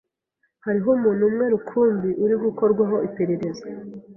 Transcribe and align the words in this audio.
Hariho 0.65 0.87
umuntu 0.97 1.21
umwe 1.29 1.45
rukumbi 1.53 2.09
uri 2.23 2.35
gukorwaho 2.43 2.95
iperereza. 3.07 3.65